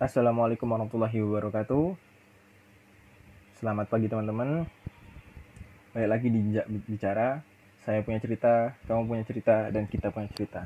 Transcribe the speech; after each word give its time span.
Assalamualaikum 0.00 0.64
warahmatullahi 0.64 1.20
wabarakatuh. 1.20 1.92
Selamat 3.60 3.84
pagi 3.92 4.08
teman-teman. 4.08 4.64
Balik 5.92 6.08
lagi 6.08 6.32
di 6.32 6.40
bicara. 6.88 7.44
Saya 7.84 8.00
punya 8.00 8.16
cerita, 8.16 8.72
kamu 8.88 9.04
punya 9.04 9.24
cerita, 9.28 9.68
dan 9.68 9.84
kita 9.92 10.08
punya 10.08 10.32
cerita. 10.32 10.64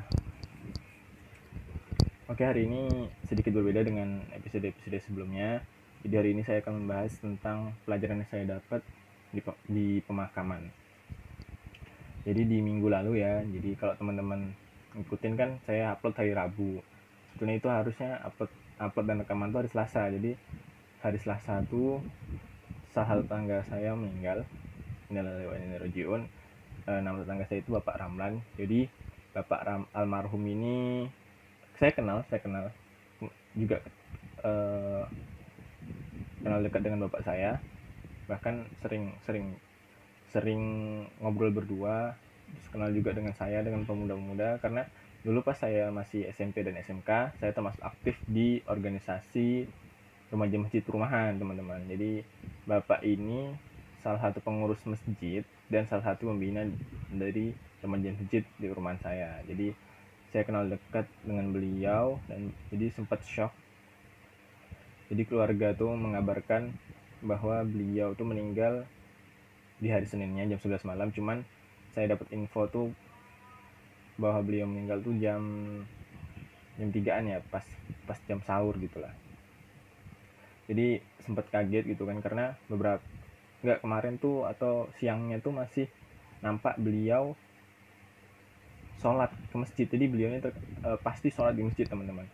Oke, 2.31 2.47
hari 2.47 2.63
ini 2.63 3.11
sedikit 3.27 3.51
berbeda 3.51 3.83
dengan 3.83 4.23
episode-episode 4.31 5.03
sebelumnya. 5.03 5.59
Jadi 6.07 6.15
hari 6.15 6.29
ini 6.31 6.47
saya 6.47 6.63
akan 6.63 6.87
membahas 6.87 7.11
tentang 7.19 7.75
pelajaran 7.83 8.23
yang 8.23 8.31
saya 8.31 8.43
dapat 8.55 8.87
di, 9.35 9.43
di 9.67 9.99
pemakaman. 10.07 10.71
Jadi 12.23 12.39
di 12.39 12.63
minggu 12.63 12.87
lalu 12.87 13.19
ya. 13.19 13.43
Jadi 13.43 13.75
kalau 13.75 13.99
teman-teman 13.99 14.55
ngikutin 14.95 15.33
kan 15.35 15.59
saya 15.67 15.91
upload 15.91 16.15
hari 16.23 16.31
Rabu. 16.31 16.79
Sebetulnya 17.35 17.59
itu 17.59 17.67
harusnya 17.67 18.23
upload 18.23 18.63
upload 18.79 19.07
dan 19.07 19.21
rekaman 19.23 19.51
itu 19.51 19.57
hari 19.59 19.69
Selasa. 19.71 20.01
Jadi 20.11 20.31
hari 20.99 21.17
Selasa 21.21 21.63
itu 21.63 21.99
sahal 22.91 23.27
tangga 23.27 23.63
saya 23.67 23.95
meninggal. 23.95 24.47
Ini 25.11 25.77
rojiun 25.79 26.25
e, 26.85 26.91
nama 27.01 27.21
tetangga 27.21 27.45
saya 27.45 27.59
itu 27.61 27.71
Bapak 27.75 27.99
Ramlan. 27.99 28.41
Jadi 28.55 28.87
Bapak 29.35 29.61
Ram, 29.67 29.83
almarhum 29.91 30.43
ini 30.47 31.05
saya 31.75 31.91
kenal 31.91 32.23
saya 32.31 32.39
kenal 32.39 32.71
juga 33.51 33.83
e, 34.39 34.51
kenal 36.41 36.59
dekat 36.63 36.81
dengan 36.85 37.09
bapak 37.09 37.25
saya. 37.25 37.59
Bahkan 38.25 38.79
sering 38.81 39.13
sering 39.25 39.55
sering 40.31 40.61
ngobrol 41.19 41.51
berdua. 41.51 42.15
Kenal 42.69 42.93
juga 42.93 43.11
dengan 43.11 43.33
saya 43.33 43.65
dengan 43.65 43.83
pemuda-pemuda. 43.83 44.61
Karena 44.61 44.85
dulu 45.25 45.41
pas 45.41 45.57
saya 45.57 45.89
masih 45.89 46.29
SMP 46.29 46.61
dan 46.61 46.77
SMK 46.77 47.41
saya 47.41 47.49
termasuk 47.49 47.81
aktif 47.81 48.13
di 48.29 48.61
organisasi 48.69 49.65
remaja 50.29 50.61
masjid 50.61 50.81
perumahan 50.85 51.33
teman-teman. 51.37 51.81
Jadi 51.89 52.21
bapak 52.69 53.01
ini 53.01 53.49
salah 54.05 54.21
satu 54.21 54.37
pengurus 54.45 54.77
masjid 54.85 55.41
dan 55.65 55.89
salah 55.89 56.13
satu 56.13 56.29
pembina 56.29 56.61
dari 57.09 57.57
remaja 57.81 58.13
masjid 58.13 58.45
di 58.61 58.65
perumahan 58.69 59.01
saya. 59.01 59.41
Jadi 59.49 59.73
saya 60.29 60.45
kenal 60.45 60.69
dekat 60.69 61.09
dengan 61.25 61.49
beliau 61.49 62.21
dan 62.29 62.53
jadi 62.69 62.93
sempat 62.93 63.25
shock. 63.25 63.49
Jadi 65.09 65.25
keluarga 65.25 65.73
tuh 65.73 65.93
mengabarkan 65.97 66.69
bahwa 67.25 67.65
beliau 67.65 68.13
tuh 68.13 68.29
meninggal 68.29 68.85
di 69.81 69.89
hari 69.89 70.05
Seninnya 70.05 70.45
jam 70.45 70.61
11 70.61 70.85
malam. 70.85 71.09
Cuman 71.09 71.41
saya 71.93 72.13
dapat 72.13 72.29
info 72.33 72.69
tuh 72.69 72.93
bahwa 74.15 74.39
beliau 74.43 74.67
meninggal 74.67 75.03
tuh 75.03 75.15
jam 75.19 75.41
jam 76.75 76.89
tigaan 76.91 77.27
ya 77.27 77.39
pas 77.51 77.63
pas 78.07 78.19
jam 78.27 78.39
sahur 78.43 78.75
gitulah 78.79 79.11
jadi 80.65 80.99
sempat 81.21 81.49
kaget 81.53 81.85
gitu 81.93 82.09
kan 82.09 82.19
karena 82.21 82.57
beberapa 82.65 83.01
nggak 83.65 83.81
kemarin 83.81 84.15
tuh 84.21 84.45
atau 84.45 84.89
siangnya 85.01 85.41
tuh 85.41 85.53
masih 85.53 85.89
nampak 86.41 86.77
beliau 86.77 87.33
sholat 89.01 89.33
ke 89.49 89.55
masjid. 89.57 89.85
Jadi 89.89 90.05
beliau 90.05 90.29
ini 90.33 90.39
e, 90.41 90.89
pasti 91.01 91.29
sholat 91.33 91.57
di 91.57 91.65
masjid 91.65 91.85
teman-teman. 91.89 92.25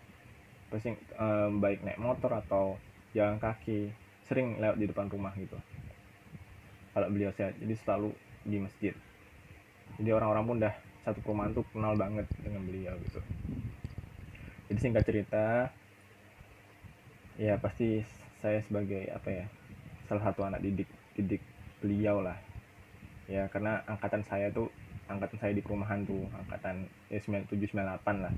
Pasti 0.68 0.92
e, 0.96 1.28
baik 1.56 1.84
naik 1.88 2.00
motor 2.00 2.36
atau 2.36 2.76
jalan 3.16 3.40
kaki 3.40 3.92
sering 4.28 4.60
lewat 4.60 4.78
di 4.80 4.86
depan 4.88 5.08
rumah 5.08 5.32
gitu. 5.36 5.56
Kalau 6.92 7.08
beliau 7.08 7.32
sehat 7.36 7.56
jadi 7.60 7.76
selalu 7.80 8.12
di 8.44 8.58
masjid. 8.60 8.94
Jadi 10.00 10.10
orang-orang 10.12 10.44
pun 10.48 10.58
dah 10.60 10.76
satu 11.02 11.20
perumahan 11.26 11.52
tuh 11.54 11.66
kenal 11.74 11.98
banget 11.98 12.28
dengan 12.42 12.62
beliau 12.66 12.94
gitu. 13.02 13.20
Jadi 14.72 14.80
singkat 14.80 15.04
cerita 15.04 15.68
ya 17.36 17.58
pasti 17.58 18.06
saya 18.42 18.62
sebagai 18.62 19.10
apa 19.10 19.30
ya 19.30 19.46
salah 20.06 20.24
satu 20.30 20.46
anak 20.46 20.62
didik 20.62 20.90
didik 21.18 21.42
beliau 21.82 22.22
lah. 22.22 22.38
Ya 23.26 23.50
karena 23.50 23.82
angkatan 23.90 24.22
saya 24.28 24.54
tuh 24.54 24.70
angkatan 25.10 25.38
saya 25.42 25.52
di 25.58 25.64
perumahan 25.66 26.06
tuh 26.06 26.30
angkatan 26.38 26.86
ya 27.10 27.20
9798 27.20 28.24
lah. 28.24 28.34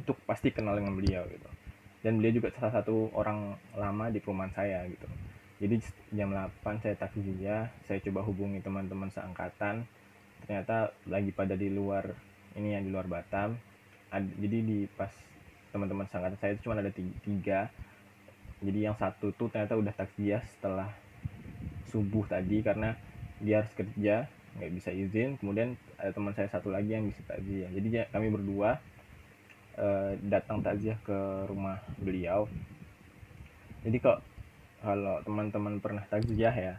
Untuk 0.00 0.16
pasti 0.26 0.50
kenal 0.50 0.76
dengan 0.76 0.96
beliau 0.96 1.22
gitu. 1.30 1.48
Dan 2.00 2.18
beliau 2.18 2.40
juga 2.40 2.48
salah 2.56 2.80
satu 2.80 3.12
orang 3.12 3.54
lama 3.76 4.08
di 4.08 4.18
perumahan 4.18 4.52
saya 4.56 4.82
gitu. 4.88 5.06
Jadi 5.60 5.76
jam 6.16 6.32
8 6.32 6.80
saya 6.80 6.96
takziah 6.96 7.68
saya 7.84 8.00
coba 8.00 8.24
hubungi 8.24 8.64
teman-teman 8.64 9.12
seangkatan 9.12 9.84
ternyata 10.44 10.94
lagi 11.08 11.30
pada 11.34 11.54
di 11.54 11.68
luar 11.72 12.10
ini 12.56 12.74
yang 12.74 12.84
di 12.86 12.90
luar 12.90 13.06
Batam. 13.06 13.56
Ad, 14.10 14.26
jadi 14.42 14.58
di 14.62 14.78
pas 14.90 15.10
teman-teman 15.70 16.06
sangat 16.10 16.34
saya 16.42 16.58
itu 16.58 16.66
cuma 16.66 16.74
ada 16.74 16.90
tiga, 16.94 17.70
jadi 18.58 18.90
yang 18.90 18.96
satu 18.98 19.30
tuh 19.38 19.46
ternyata 19.46 19.78
udah 19.78 19.94
takziah 19.94 20.42
setelah 20.58 20.90
subuh 21.88 22.26
tadi 22.26 22.58
karena 22.60 22.98
dia 23.38 23.62
harus 23.62 23.72
kerja 23.78 24.26
nggak 24.58 24.72
bisa 24.74 24.90
izin. 24.90 25.38
Kemudian 25.38 25.78
ada 25.94 26.10
teman 26.10 26.34
saya 26.34 26.50
satu 26.50 26.74
lagi 26.74 26.90
yang 26.90 27.06
bisa 27.06 27.22
takziah 27.24 27.70
jadi 27.70 28.10
kami 28.10 28.34
berdua 28.34 28.82
uh, 29.78 30.12
datang 30.26 30.60
takziah 30.60 30.98
ke 31.06 31.46
rumah 31.46 31.78
beliau. 32.02 32.50
Jadi 33.86 33.96
kok 34.02 34.18
kalau 34.82 35.22
teman-teman 35.22 35.78
pernah 35.78 36.04
takziah 36.10 36.52
ya 36.52 36.74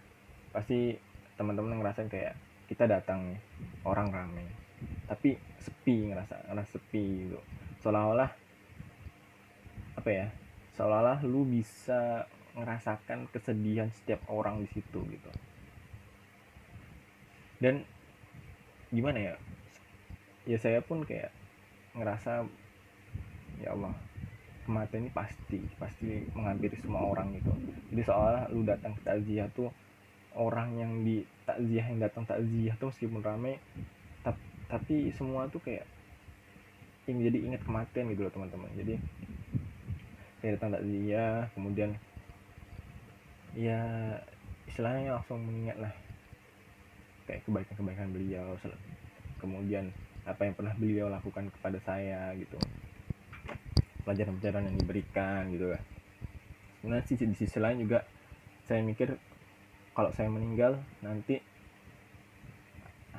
pasti 0.51 0.99
teman-teman 1.39 1.79
ngerasain 1.79 2.11
kayak 2.11 2.35
kita 2.71 2.87
datang 2.87 3.35
orang 3.83 4.07
ramai 4.07 4.47
tapi 5.11 5.35
sepi 5.59 6.07
ngerasa 6.07 6.47
ngerasa 6.47 6.79
sepi 6.79 7.27
gitu. 7.27 7.39
Seolah-olah 7.83 8.31
apa 9.99 10.09
ya 10.09 10.27
seolah-olah 10.79 11.19
lu 11.27 11.43
bisa 11.43 12.25
ngerasakan 12.55 13.27
kesedihan 13.31 13.91
setiap 13.91 14.23
orang 14.31 14.63
di 14.63 14.67
situ 14.71 14.99
gitu. 15.03 15.31
Dan 17.61 17.85
gimana 18.89 19.19
ya? 19.19 19.35
Ya 20.47 20.57
saya 20.57 20.81
pun 20.81 21.05
kayak 21.05 21.29
ngerasa 21.93 22.47
ya 23.61 23.75
Allah 23.75 23.93
kematian 24.65 25.05
ini 25.05 25.11
pasti 25.11 25.59
pasti 25.77 26.25
menghampiri 26.33 26.79
semua 26.81 27.03
orang 27.03 27.35
gitu. 27.35 27.51
Jadi 27.93 28.01
seolah 28.07 28.49
lu 28.49 28.63
datang 28.65 28.95
ke 28.97 29.01
takziah 29.05 29.51
tuh 29.51 29.69
orang 30.33 30.79
yang 30.79 30.91
di 31.03 31.21
takziah 31.51 31.85
yang 31.91 31.99
datang 31.99 32.23
takziah 32.23 32.75
tuh 32.79 32.89
meskipun 32.95 33.19
ramai 33.19 33.59
tapi, 34.23 34.41
tapi 34.71 34.95
semua 35.15 35.51
tuh 35.51 35.59
kayak 35.59 35.83
yang 37.09 37.17
jadi 37.27 37.37
ingat 37.51 37.61
kematian 37.65 38.13
gitu 38.13 38.23
loh 38.23 38.33
teman-teman. 38.33 38.71
Jadi 38.77 38.95
saya 40.39 40.57
datang 40.57 40.71
takziah 40.77 41.49
kemudian 41.53 41.89
ya 43.51 43.81
istilahnya 44.69 45.19
langsung 45.19 45.43
mengingat 45.43 45.77
lah 45.77 45.93
kayak 47.27 47.43
kebaikan-kebaikan 47.43 48.09
beliau 48.15 48.55
kemudian 49.43 49.91
apa 50.23 50.47
yang 50.47 50.55
pernah 50.55 50.73
beliau 50.77 51.09
lakukan 51.09 51.49
kepada 51.49 51.77
saya 51.83 52.31
gitu. 52.37 52.57
Pelajaran-pelajaran 54.05 54.69
yang 54.71 54.77
diberikan 54.77 55.49
gitu 55.51 55.73
kan. 55.73 55.81
Nah 56.89 57.01
sisi 57.05 57.29
di 57.29 57.35
sisi 57.37 57.57
lain 57.61 57.85
juga 57.85 58.05
saya 58.65 58.81
mikir 58.81 59.13
kalau 59.91 60.11
saya 60.15 60.31
meninggal 60.31 60.79
nanti 61.03 61.43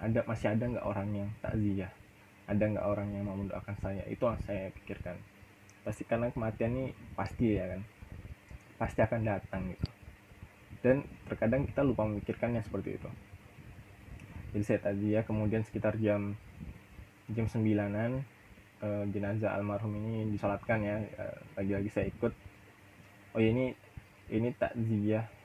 ada 0.03 0.25
masih 0.25 0.51
ada 0.51 0.65
nggak 0.67 0.87
orang 0.89 1.09
yang 1.15 1.31
takziah? 1.39 1.93
Ada 2.49 2.65
nggak 2.75 2.87
orang 2.89 3.09
yang 3.15 3.25
mau 3.29 3.39
mendoakan 3.39 3.77
saya? 3.79 4.03
Itu 4.09 4.27
yang 4.27 4.41
saya 4.43 4.73
pikirkan. 4.75 5.15
Pasti 5.87 6.03
karena 6.09 6.33
kematian 6.33 6.73
ini 6.75 6.87
pasti 7.15 7.55
ya 7.55 7.71
kan? 7.71 7.81
Pasti 8.81 8.99
akan 8.99 9.21
datang 9.23 9.63
gitu. 9.71 9.89
Dan 10.83 11.07
terkadang 11.31 11.69
kita 11.71 11.87
lupa 11.87 12.03
memikirkannya 12.09 12.65
seperti 12.67 12.99
itu. 12.99 13.11
Jadi 14.53 14.65
saya 14.67 14.81
takziah 14.83 15.23
kemudian 15.23 15.63
sekitar 15.63 15.95
jam 16.03 16.35
jam 17.31 17.47
sembilanan 17.47 18.27
eh, 18.83 19.05
jenazah 19.15 19.55
almarhum 19.55 19.95
ini 20.03 20.35
disolatkan 20.35 20.83
ya. 20.83 20.99
Eh, 20.99 21.37
lagi-lagi 21.63 21.91
saya 21.93 22.07
ikut. 22.11 22.33
Oh 23.33 23.41
ya 23.41 23.55
ini 23.55 23.71
ini 24.35 24.51
takziah 24.57 25.42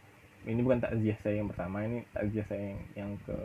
ini 0.48 0.60
bukan 0.64 0.80
takziah 0.80 1.20
saya 1.20 1.44
yang 1.44 1.52
pertama 1.52 1.84
ini 1.84 2.08
takziah 2.16 2.46
saya 2.48 2.72
yang, 2.72 2.82
yang 2.96 3.12
ke 3.28 3.38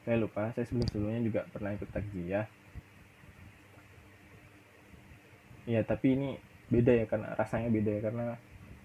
saya 0.00 0.16
lupa. 0.16 0.48
Saya 0.56 0.64
sebelum 0.64 0.88
sebelumnya 0.88 1.20
juga 1.20 1.40
pernah 1.52 1.76
ikut 1.76 1.90
takziah. 1.92 2.48
Ya 5.68 5.80
tapi 5.84 6.16
ini 6.16 6.28
beda 6.72 6.92
ya 6.92 7.04
karena 7.04 7.36
rasanya 7.36 7.68
beda 7.68 7.90
ya 7.92 8.00
karena 8.00 8.26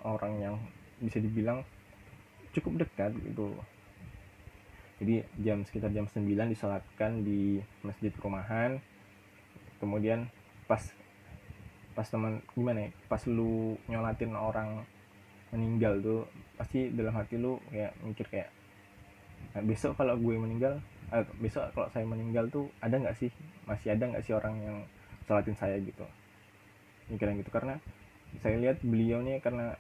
orang 0.03 0.33
yang 0.43 0.55
bisa 0.99 1.23
dibilang 1.23 1.63
cukup 2.51 2.83
dekat 2.83 3.15
gitu. 3.23 3.55
Jadi 4.99 5.23
jam 5.43 5.63
sekitar 5.63 5.91
jam 5.91 6.07
9 6.07 6.23
disolatkan 6.51 7.23
di 7.23 7.59
masjid 7.83 8.11
perumahan 8.15 8.79
kemudian 9.79 10.31
pas 10.71 10.79
pas 11.95 12.07
teman 12.07 12.39
gimana 12.55 12.87
ya 12.87 12.89
pas 13.11 13.19
lu 13.27 13.75
nyolatin 13.91 14.35
orang 14.35 14.87
meninggal 15.55 16.03
tuh 16.03 16.27
pasti 16.59 16.91
dalam 16.91 17.15
hati 17.15 17.39
lu 17.39 17.55
kayak 17.71 17.95
mikir 18.03 18.27
kayak 18.27 18.49
nah, 19.55 19.63
besok 19.63 19.95
kalau 19.95 20.19
gue 20.19 20.35
meninggal 20.35 20.83
eh, 21.15 21.23
besok 21.39 21.71
kalau 21.71 21.87
saya 21.95 22.03
meninggal 22.03 22.51
tuh 22.51 22.67
ada 22.83 22.99
nggak 22.99 23.15
sih? 23.15 23.31
Masih 23.63 23.95
ada 23.95 24.03
nggak 24.11 24.23
sih 24.27 24.35
orang 24.35 24.55
yang 24.59 24.77
sholatin 25.23 25.55
saya? 25.55 25.79
Gitu. 25.79 26.03
Mikiran 27.07 27.39
gitu. 27.39 27.51
Karena 27.53 27.79
saya 28.43 28.59
lihat 28.59 28.83
beliau 28.83 29.23
nih 29.23 29.39
karena 29.39 29.79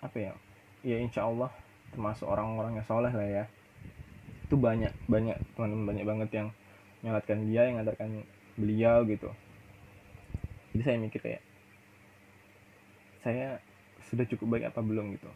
apa 0.00 0.16
ya 0.16 0.32
ya 0.80 0.96
insya 0.96 1.28
Allah 1.28 1.50
termasuk 1.92 2.24
orang-orang 2.30 2.78
yang 2.78 2.86
soleh 2.86 3.12
lah 3.12 3.26
ya. 3.26 3.44
Itu 4.46 4.54
banyak 4.54 4.94
banyak 5.10 5.36
teman 5.58 5.84
banyak 5.86 6.04
banget 6.06 6.30
yang 6.30 6.48
nyalatkan 7.02 7.38
dia 7.48 7.62
yang 7.66 7.82
ngadarkan 7.82 8.22
beliau 8.54 9.02
gitu. 9.08 9.30
Jadi 10.70 10.82
saya 10.86 10.96
mikir 11.02 11.20
kayak 11.20 11.42
saya 13.20 13.60
sudah 14.10 14.26
cukup 14.26 14.58
baik 14.58 14.74
apa 14.74 14.82
belum 14.82 15.14
gitu. 15.14 15.30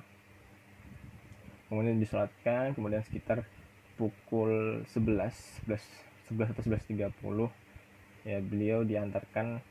Kemudian 1.71 2.03
disolatkan 2.03 2.75
kemudian 2.75 3.07
sekitar 3.07 3.47
pukul 3.95 4.83
11 4.91 5.71
11 5.71 6.35
11 6.35 6.51
atau 6.51 6.63
11.30 6.67 8.27
ya 8.27 8.39
beliau 8.43 8.83
diantarkan 8.83 9.63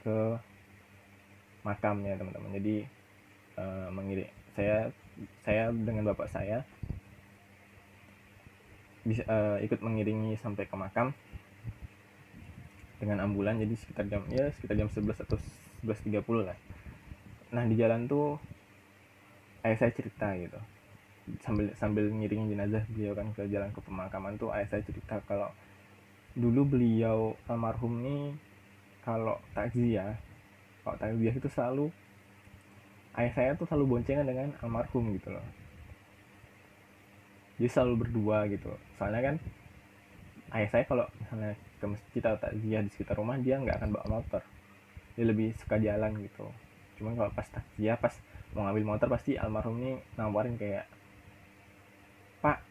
ke 0.00 0.16
makam 1.66 2.00
ya 2.08 2.16
teman-teman. 2.16 2.56
Jadi 2.56 2.76
uh, 3.60 3.88
mengirim 3.92 4.30
saya 4.56 4.88
saya 5.44 5.68
dengan 5.74 6.08
bapak 6.08 6.32
saya 6.32 6.64
bisa 9.06 9.22
uh, 9.28 9.58
ikut 9.62 9.78
mengiringi 9.84 10.40
sampai 10.40 10.64
ke 10.64 10.74
makam 10.74 11.12
dengan 12.96 13.20
ambulan. 13.20 13.60
Jadi 13.60 13.76
sekitar 13.76 14.08
jam 14.08 14.24
ya 14.32 14.48
sekitar 14.56 14.80
jam 14.80 14.88
11 14.88 15.24
atau 15.28 15.36
11.30 15.84 16.48
lah 16.48 16.56
nah 17.56 17.64
di 17.64 17.72
jalan 17.72 18.04
tuh 18.04 18.36
ayah 19.64 19.80
saya 19.80 19.92
cerita 19.96 20.36
gitu. 20.36 20.60
Sambil 21.40 21.72
sambil 21.80 22.04
ngiringin 22.12 22.52
jenazah 22.52 22.84
beliau 22.92 23.16
kan 23.16 23.32
ke 23.32 23.48
jalan 23.48 23.72
ke 23.72 23.80
pemakaman 23.80 24.36
tuh 24.36 24.52
ayah 24.52 24.68
saya 24.68 24.84
cerita 24.84 25.24
kalau 25.24 25.48
dulu 26.36 26.76
beliau 26.76 27.32
almarhum 27.48 28.04
nih 28.04 28.36
kalau 29.00 29.40
takziah 29.56 30.20
kalau 30.84 31.00
takziah 31.00 31.32
itu 31.32 31.48
selalu 31.48 31.88
ayah 33.16 33.32
saya 33.32 33.50
tuh 33.56 33.64
selalu 33.64 33.96
boncengan 33.96 34.28
dengan 34.28 34.52
almarhum 34.60 35.16
gitu 35.16 35.32
loh. 35.32 35.46
Jadi 37.56 37.72
selalu 37.72 38.04
berdua 38.04 38.44
gitu. 38.52 38.68
Soalnya 39.00 39.32
kan 39.32 39.36
ayah 40.60 40.68
saya 40.68 40.84
kalau 40.84 41.08
misalnya 41.24 41.56
ke 41.80 41.86
masjid 41.88 42.20
atau 42.20 42.36
takziah 42.36 42.84
di 42.84 42.90
sekitar 42.92 43.16
rumah 43.16 43.40
dia 43.40 43.56
nggak 43.56 43.80
akan 43.80 43.90
bawa 43.96 44.20
motor. 44.20 44.44
Dia 45.16 45.24
lebih 45.24 45.56
suka 45.56 45.80
jalan 45.80 46.20
gitu 46.20 46.52
cuman 46.96 47.12
kalau 47.14 47.30
pas 47.32 47.48
takziah 47.48 47.96
pas 48.00 48.14
mau 48.56 48.64
ngambil 48.64 48.96
motor 48.96 49.08
pasti 49.12 49.36
almarhum 49.36 49.76
ini 49.84 50.00
nawarin 50.16 50.56
kayak 50.56 50.88
pak 52.40 52.64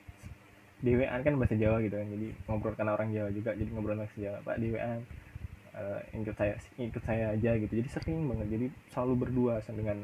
DWA 0.81 1.17
kan 1.21 1.33
bahasa 1.37 1.55
Jawa 1.57 1.77
gitu 1.81 1.95
kan. 1.97 2.07
Jadi 2.09 2.27
ngobrol 2.49 2.73
karena 2.77 2.91
orang 2.97 3.09
Jawa 3.13 3.29
juga 3.33 3.51
jadi 3.53 3.69
ngobrol 3.73 3.97
bahasa 4.01 4.17
Jawa 4.17 4.37
pak 4.41 4.57
DWA 4.61 4.85
uh, 4.85 5.99
eh, 6.13 6.21
ikut 6.21 6.35
saya 6.35 6.53
ikut 6.77 7.03
saya 7.05 7.25
aja 7.37 7.51
gitu. 7.57 7.73
Jadi 7.73 7.89
sering 7.89 8.25
banget. 8.29 8.47
Jadi 8.49 8.65
selalu 8.93 9.13
berdua 9.25 9.61
dengan 9.69 9.97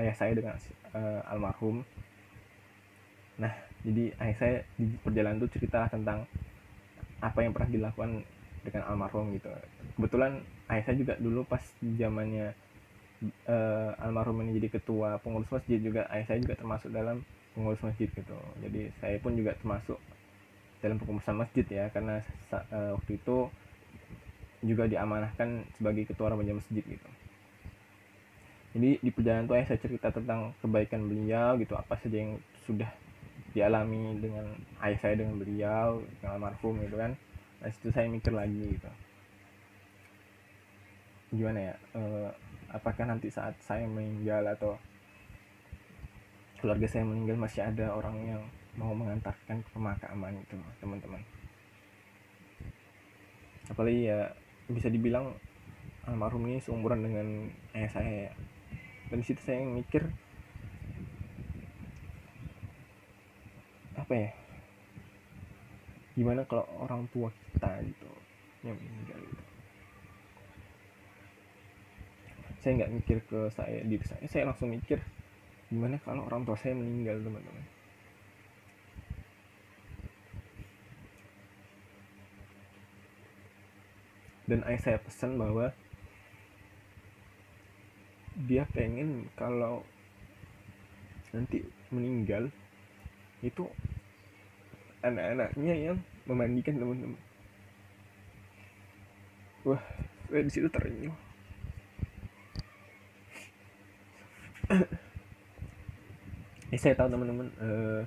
ayah 0.00 0.14
saya 0.14 0.32
dengan 0.36 0.56
uh, 0.92 1.20
almarhum. 1.32 1.84
Nah 3.40 3.52
jadi 3.84 4.12
ayah 4.20 4.36
saya 4.36 4.56
di 4.76 4.96
perjalanan 5.00 5.40
itu 5.40 5.60
cerita 5.60 5.88
tentang 5.88 6.24
apa 7.20 7.38
yang 7.40 7.56
pernah 7.56 7.70
dilakukan 7.72 8.24
dengan 8.64 8.82
almarhum 8.88 9.32
gitu. 9.36 9.48
Kebetulan 10.00 10.40
ayah 10.72 10.82
saya 10.88 10.96
juga 10.96 11.14
dulu 11.20 11.44
pas 11.44 11.60
zamannya 11.80 12.56
uh, 13.48 13.90
almarhum 14.02 14.42
ini 14.44 14.58
jadi 14.58 14.78
ketua 14.80 15.22
pengurus 15.22 15.50
masjid 15.52 15.78
juga 15.78 16.08
ayah 16.10 16.26
saya 16.26 16.38
juga 16.42 16.54
termasuk 16.58 16.90
dalam 16.90 17.22
pengurus 17.54 17.80
masjid 17.86 18.10
gitu. 18.10 18.36
Jadi 18.60 18.90
saya 18.98 19.16
pun 19.22 19.38
juga 19.38 19.54
termasuk 19.58 19.98
dalam 20.84 21.00
pengurusan 21.00 21.40
masjid 21.40 21.64
ya 21.64 21.88
karena 21.88 22.20
uh, 22.52 22.92
waktu 23.00 23.16
itu 23.16 23.48
juga 24.64 24.84
diamanahkan 24.84 25.64
sebagai 25.76 26.04
ketua 26.12 26.34
remaja 26.34 26.52
masjid 26.52 26.84
gitu. 26.84 27.08
Jadi 28.74 28.98
di 29.00 29.10
perjalanan 29.14 29.46
itu 29.46 29.54
ayah 29.54 29.66
saya 29.70 29.80
cerita 29.80 30.08
tentang 30.10 30.50
kebaikan 30.58 31.06
beliau 31.06 31.54
gitu 31.62 31.78
apa 31.78 31.94
saja 32.02 32.18
yang 32.20 32.36
sudah 32.66 32.90
dialami 33.54 34.18
dengan 34.18 34.50
ayah 34.82 34.98
saya 34.98 35.14
dengan 35.14 35.38
beliau 35.38 36.02
dengan 36.18 36.36
almarhum 36.36 36.82
gitu 36.82 36.98
kan. 36.98 37.14
Nah 37.62 37.70
situ 37.70 37.88
saya 37.94 38.10
mikir 38.10 38.34
lagi 38.34 38.76
gitu. 38.76 38.90
Gimana 41.38 41.72
ya 41.72 41.74
uh, 41.96 42.30
apakah 42.74 43.06
nanti 43.06 43.30
saat 43.30 43.54
saya 43.62 43.86
meninggal 43.86 44.42
atau 44.50 44.74
keluarga 46.58 46.90
saya 46.90 47.06
meninggal 47.06 47.38
masih 47.38 47.62
ada 47.62 47.94
orang 47.94 48.18
yang 48.26 48.42
mau 48.74 48.90
mengantarkan 48.90 49.62
ke 49.62 49.70
pemakaman 49.70 50.34
itu 50.42 50.58
teman-teman? 50.82 51.22
Apalagi 53.70 54.10
ya 54.10 54.34
bisa 54.66 54.90
dibilang 54.90 55.38
almarhum 56.10 56.50
ini 56.50 56.58
seumuran 56.58 57.06
dengan 57.06 57.26
ayah 57.78 57.90
saya 57.94 58.12
ya. 58.28 58.32
Dan 59.14 59.22
situ 59.22 59.38
saya 59.46 59.62
mikir 59.62 60.02
apa 63.94 64.12
ya? 64.12 64.30
Gimana 66.18 66.42
kalau 66.50 66.66
orang 66.82 67.06
tua 67.14 67.30
kita 67.30 67.70
gitu 67.86 68.10
yang 68.66 68.74
meninggal 68.74 69.22
gitu 69.22 69.43
saya 72.64 72.80
nggak 72.80 72.94
mikir 72.96 73.18
ke 73.28 73.52
saya 73.52 73.84
diri 73.84 74.00
saya. 74.08 74.24
Saya 74.24 74.48
langsung 74.48 74.72
mikir 74.72 74.96
gimana 75.68 76.00
kalau 76.00 76.24
orang 76.24 76.48
tua 76.48 76.56
saya 76.56 76.72
meninggal 76.72 77.20
teman-teman? 77.20 77.64
Dan 84.48 84.64
ayah 84.64 84.80
saya 84.80 84.98
pesan 85.04 85.36
bahwa 85.36 85.76
dia 88.48 88.64
pengen 88.72 89.28
kalau 89.36 89.84
nanti 91.36 91.68
meninggal 91.92 92.48
itu 93.44 93.68
anak-anaknya 95.04 95.92
yang 95.92 95.96
memandikan 96.24 96.80
teman-teman. 96.80 97.20
Wah 99.68 99.84
saya 100.32 100.48
di 100.48 100.52
situ 100.52 100.68
terenyuh 100.72 101.23
eh 106.74 106.78
saya 106.80 106.98
tahu 106.98 107.06
teman-teman 107.06 107.48
uh, 107.62 108.02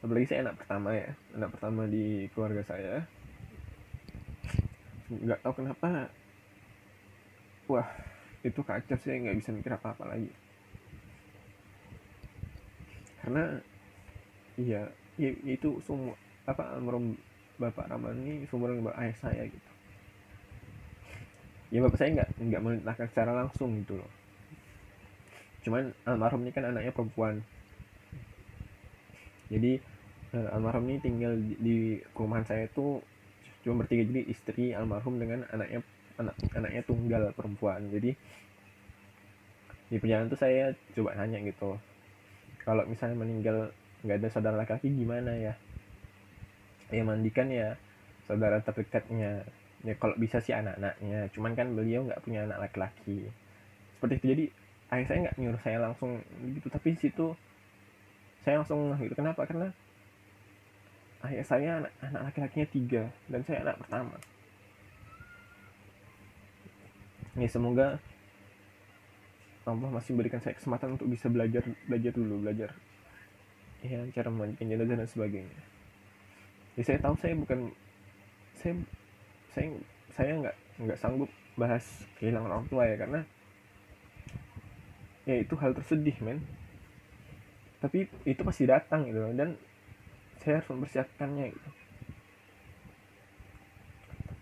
apalagi 0.00 0.26
saya 0.28 0.48
anak 0.48 0.56
pertama 0.64 0.96
ya. 0.96 1.12
Anak 1.36 1.50
pertama 1.56 1.82
di 1.84 2.24
keluarga 2.32 2.62
saya. 2.64 3.04
Nggak 5.12 5.40
tahu 5.44 5.54
kenapa. 5.60 6.08
Wah 7.68 7.88
itu 8.40 8.60
kacau 8.64 8.96
saya 8.96 9.20
nggak 9.20 9.36
bisa 9.36 9.50
mikir 9.52 9.72
apa 9.76 9.92
apa 9.92 10.04
lagi. 10.08 10.32
Karena 13.20 13.60
iya 14.56 14.88
ya, 15.20 15.30
itu 15.44 15.76
semua 15.84 16.16
apa 16.48 16.72
almarhum 16.72 17.12
bapak 17.60 17.92
Rahman 17.92 18.24
ini 18.24 18.48
sumber 18.48 18.72
ayah 18.72 19.16
saya 19.20 19.44
gitu. 19.44 19.70
Ya 21.68 21.84
bapak 21.84 22.00
saya 22.00 22.16
nggak 22.16 22.28
nggak 22.40 22.62
melintaskan 22.64 23.08
secara 23.12 23.36
langsung 23.36 23.76
gitu 23.84 24.00
loh 24.00 24.19
cuman 25.60 25.92
almarhum 26.08 26.40
ini 26.44 26.52
kan 26.52 26.64
anaknya 26.68 26.92
perempuan. 26.92 27.44
Jadi 29.50 29.82
uh, 30.32 30.48
almarhum 30.54 30.86
ini 30.88 30.98
tinggal 31.02 31.32
di, 31.36 31.54
di 31.58 31.76
rumah 32.16 32.40
saya 32.46 32.70
itu 32.70 33.02
cuma 33.66 33.84
bertiga. 33.84 34.06
Jadi 34.08 34.22
istri 34.30 34.64
almarhum 34.72 35.20
dengan 35.20 35.44
anaknya 35.52 35.84
anak 36.20 36.36
anaknya 36.54 36.82
tunggal 36.84 37.22
perempuan. 37.36 37.88
Jadi 37.92 38.16
di 39.90 39.96
perjalanan 39.98 40.30
itu 40.30 40.38
saya 40.38 40.72
coba 40.94 41.18
nanya 41.18 41.42
gitu. 41.42 41.76
Kalau 42.62 42.86
misalnya 42.86 43.18
meninggal 43.18 43.74
nggak 44.06 44.16
ada 44.22 44.28
saudara 44.32 44.56
laki-laki 44.56 44.88
gimana 44.92 45.34
ya? 45.34 45.54
Ya 46.94 47.02
mandikan 47.02 47.50
ya 47.50 47.74
saudara 48.24 48.62
terdekatnya. 48.62 49.44
Ya 49.80 49.94
kalau 49.96 50.14
bisa 50.16 50.38
sih 50.38 50.54
anak-anaknya. 50.54 51.32
Cuman 51.34 51.52
kan 51.58 51.72
beliau 51.74 52.06
nggak 52.06 52.22
punya 52.22 52.46
anak 52.46 52.70
laki-laki. 52.70 53.28
Seperti 53.98 54.14
itu. 54.20 54.26
Jadi 54.30 54.44
ayah 54.90 55.06
saya 55.06 55.18
nggak 55.28 55.36
nyuruh 55.38 55.62
saya 55.62 55.78
langsung 55.82 56.22
gitu. 56.54 56.66
Tapi 56.70 56.98
situ 56.98 57.26
saya 58.42 58.62
langsung 58.62 58.94
gitu. 58.98 59.14
Kenapa? 59.14 59.46
Karena 59.46 59.70
ayah 61.26 61.44
saya 61.46 61.70
anak, 61.84 61.92
anak 62.00 62.22
laki-lakinya 62.32 62.68
tiga 62.70 63.02
dan 63.30 63.40
saya 63.46 63.62
anak 63.62 63.76
pertama. 63.84 64.16
Ya 67.38 67.46
semoga 67.46 68.02
Allah 69.68 69.90
masih 69.92 70.18
berikan 70.18 70.42
saya 70.42 70.58
kesempatan 70.58 70.98
untuk 70.98 71.06
bisa 71.06 71.30
belajar 71.30 71.62
belajar 71.86 72.10
dulu 72.10 72.42
belajar 72.42 72.74
ya 73.80 74.02
cara 74.12 74.28
memandikan 74.28 74.68
jenazah 74.68 74.96
dan 74.96 75.08
sebagainya. 75.08 75.60
Ya 76.76 76.82
saya 76.84 76.98
tahu 77.00 77.14
saya 77.16 77.34
bukan 77.36 77.72
saya 78.56 78.74
saya 79.52 79.66
saya 80.12 80.32
nggak 80.36 80.56
nggak 80.84 80.98
sanggup 81.00 81.30
bahas 81.56 81.84
kehilangan 82.20 82.50
orang 82.50 82.66
tua 82.68 82.82
ya 82.88 82.96
karena 83.00 83.20
ya 85.30 85.36
itu 85.38 85.54
hal 85.62 85.70
tersedih 85.78 86.18
men. 86.26 86.42
Tapi 87.78 88.10
itu 88.26 88.42
pasti 88.42 88.66
datang 88.66 89.06
gitu 89.06 89.22
dan 89.38 89.54
saya 90.42 90.58
harus 90.58 90.68
mempersiapkannya 90.74 91.46
gitu. 91.54 91.70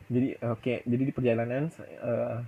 Jadi 0.08 0.28
oke 0.40 0.64
okay, 0.64 0.76
jadi 0.88 1.02
di 1.04 1.12
perjalanan 1.12 1.68
uh, 2.00 2.40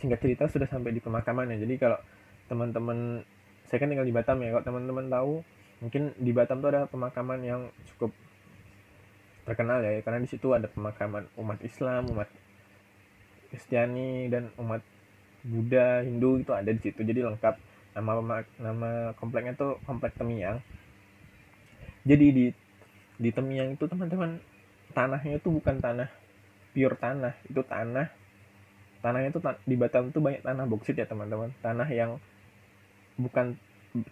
singkat 0.00 0.24
cerita 0.24 0.48
sudah 0.48 0.64
sampai 0.64 0.96
di 0.96 1.04
pemakaman 1.04 1.52
ya. 1.52 1.60
Jadi 1.60 1.74
kalau 1.76 2.00
teman-teman 2.48 3.20
saya 3.68 3.78
kan 3.78 3.88
tinggal 3.92 4.08
di 4.08 4.16
Batam 4.16 4.42
ya 4.42 4.50
kalau 4.50 4.64
teman-teman 4.66 5.06
tahu 5.06 5.32
mungkin 5.84 6.02
di 6.18 6.32
Batam 6.34 6.58
tuh 6.58 6.74
ada 6.74 6.90
pemakaman 6.90 7.40
yang 7.46 7.62
cukup 7.94 8.10
terkenal 9.46 9.78
ya 9.86 10.02
karena 10.02 10.18
di 10.18 10.28
situ 10.28 10.50
ada 10.50 10.66
pemakaman 10.66 11.30
umat 11.38 11.62
Islam 11.62 12.10
umat 12.10 12.28
Kristiani 13.50 14.26
dan 14.26 14.50
umat 14.58 14.82
Buddha 15.44 16.04
Hindu 16.04 16.40
itu 16.40 16.52
ada 16.52 16.70
di 16.70 16.80
situ. 16.80 17.00
Jadi 17.00 17.24
lengkap. 17.24 17.56
Nama 17.90 18.46
nama 18.62 18.90
kompleknya 19.18 19.58
tuh 19.58 19.82
komplek 19.82 20.14
Temiang. 20.14 20.62
Jadi 22.06 22.26
di 22.30 22.46
di 23.20 23.30
Temiang 23.34 23.74
itu 23.76 23.84
teman-teman 23.84 24.40
tanahnya 24.94 25.42
itu 25.42 25.48
bukan 25.50 25.76
tanah 25.82 26.08
pure 26.72 26.96
tanah. 26.96 27.34
Itu 27.50 27.66
tanah. 27.66 28.08
Tanahnya 29.00 29.32
itu 29.32 29.40
di 29.64 29.76
Batam 29.80 30.12
itu 30.12 30.20
banyak 30.20 30.44
tanah 30.44 30.64
boksit 30.68 30.96
ya 30.96 31.08
teman-teman. 31.08 31.50
Tanah 31.64 31.88
yang 31.88 32.20
bukan 33.18 33.58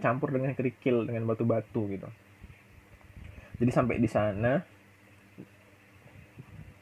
campur 0.03 0.35
dengan 0.35 0.53
kerikil 0.59 1.07
dengan 1.07 1.29
batu-batu 1.29 1.87
gitu. 1.93 2.09
Jadi 3.59 3.71
sampai 3.71 4.03
di 4.03 4.11
sana 4.11 4.59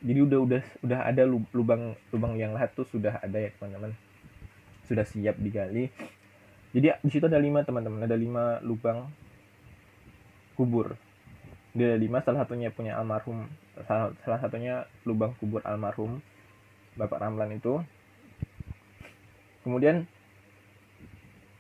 jadi 0.06 0.22
udah 0.22 0.38
udah 0.38 0.62
udah 0.86 1.00
ada 1.02 1.22
lubang 1.26 1.98
lubang 2.14 2.38
yang 2.38 2.54
lahat 2.54 2.70
tuh 2.78 2.86
sudah 2.86 3.18
ada 3.18 3.42
ya 3.42 3.50
teman-teman 3.58 3.90
sudah 4.86 5.04
siap 5.04 5.36
digali. 5.42 5.90
Jadi 6.72 6.86
di 7.02 7.10
situ 7.10 7.26
ada 7.26 7.40
lima 7.40 7.62
teman-teman. 7.66 8.06
Ada 8.06 8.16
lima 8.16 8.58
lubang 8.62 9.10
kubur. 10.56 10.96
Dia 11.76 11.92
ada 11.92 11.98
lima 12.00 12.24
salah 12.24 12.46
satunya 12.46 12.72
punya 12.72 12.96
almarhum. 12.96 13.44
Salah, 13.84 14.16
salah 14.24 14.40
satunya 14.40 14.88
lubang 15.04 15.36
kubur 15.36 15.60
almarhum 15.66 16.24
Bapak 16.96 17.20
Ramlan 17.20 17.52
itu. 17.52 17.84
Kemudian 19.60 20.08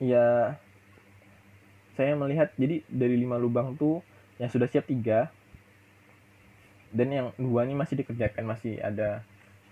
ya 0.00 0.56
saya 1.96 2.12
melihat 2.16 2.52
jadi 2.60 2.84
dari 2.88 3.16
lima 3.16 3.40
lubang 3.40 3.76
tuh 3.76 4.04
yang 4.36 4.52
sudah 4.52 4.68
siap 4.68 4.84
tiga 4.84 5.32
dan 6.92 7.08
yang 7.08 7.26
dua 7.40 7.64
ini 7.64 7.76
masih 7.76 8.00
dikerjakan 8.00 8.44
masih 8.44 8.80
ada 8.80 9.24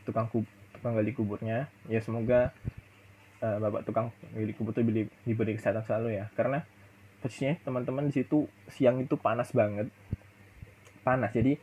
tukang 0.04 0.28
kub, 0.28 0.44
tukang 0.76 0.96
gali 0.96 1.12
kuburnya. 1.16 1.68
Ya 1.88 2.00
semoga 2.04 2.52
uh, 3.44 3.56
bapak 3.60 3.84
tukang 3.84 4.08
gali 4.32 4.56
kubur 4.56 4.72
itu 4.72 5.04
diberi, 5.28 5.52
kesehatan 5.60 5.84
selalu 5.84 6.16
ya. 6.16 6.32
Karena 6.32 6.64
posisinya 7.20 7.60
teman-teman 7.60 8.08
di 8.08 8.16
situ 8.16 8.48
siang 8.72 9.04
itu 9.04 9.20
panas 9.20 9.52
banget. 9.52 9.92
Panas. 11.04 11.30
Jadi 11.36 11.60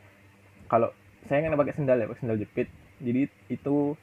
kalau 0.70 0.94
saya 1.26 1.42
nggak 1.42 1.58
pakai 1.58 1.74
sendal 1.74 1.98
ya 1.98 2.06
pakai 2.06 2.22
sendal 2.22 2.38
jepit. 2.38 2.70
Jadi 3.02 3.26
itu 3.50 3.98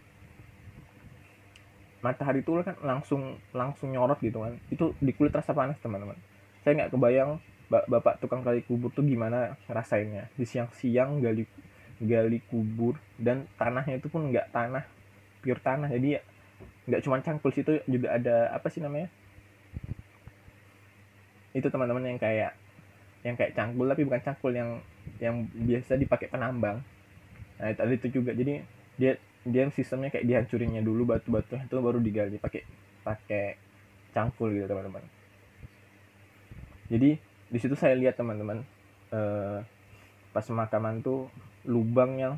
matahari 1.99 2.43
itu 2.43 2.51
kan 2.63 2.75
langsung 2.83 3.39
langsung 3.55 3.95
nyorot 3.95 4.19
gitu 4.19 4.43
kan. 4.43 4.59
Itu 4.67 4.91
di 4.99 5.15
kulit 5.15 5.31
rasa 5.31 5.55
panas 5.55 5.79
teman-teman. 5.79 6.19
Saya 6.63 6.83
nggak 6.83 6.91
kebayang 6.91 7.39
bapak 7.69 8.17
tukang 8.17 8.41
gali 8.41 8.65
kubur 8.65 8.89
tuh 8.89 9.05
gimana 9.05 9.53
rasainnya 9.69 10.25
di 10.33 10.41
siang-siang 10.41 11.21
gali 11.21 11.45
gali 12.01 12.41
kubur 12.49 12.97
dan 13.21 13.45
tanahnya 13.61 14.01
itu 14.01 14.09
pun 14.09 14.31
nggak 14.31 14.51
tanah 14.51 14.83
pure 15.43 15.61
tanah. 15.63 15.87
Jadi 15.91 16.19
nggak 16.89 17.01
cuma 17.05 17.21
cangkul 17.21 17.51
situ 17.53 17.79
juga 17.85 18.17
ada 18.17 18.49
apa 18.53 18.67
sih 18.71 18.81
namanya? 18.81 19.07
Itu 21.53 21.69
teman-teman 21.69 22.05
yang 22.15 22.19
kayak 22.19 22.57
yang 23.23 23.35
kayak 23.35 23.53
cangkul 23.55 23.85
tapi 23.89 24.07
bukan 24.07 24.21
cangkul 24.23 24.53
yang 24.55 24.79
yang 25.19 25.45
biasa 25.51 25.99
dipakai 25.99 26.31
penambang. 26.31 26.79
Nah 27.59 27.67
itu, 27.71 27.83
itu 27.95 28.07
juga. 28.21 28.31
Jadi 28.31 28.63
dia 28.95 29.19
dia 29.43 29.63
sistemnya 29.71 30.11
kayak 30.11 30.27
dihancurinnya 30.27 30.83
dulu 30.83 31.15
batu-batu 31.15 31.55
itu 31.55 31.75
baru 31.79 31.99
digali 32.03 32.35
pakai 32.39 32.63
pakai 33.03 33.55
cangkul 34.11 34.51
gitu 34.51 34.67
teman-teman. 34.67 35.03
Jadi 36.89 37.15
di 37.49 37.57
situ 37.61 37.73
saya 37.77 37.93
lihat 37.97 38.17
teman-teman 38.17 38.65
uh, 39.13 39.61
pas 40.33 40.45
pemakaman 40.45 41.01
tuh 41.01 41.29
lubang 41.65 42.17
yang 42.17 42.35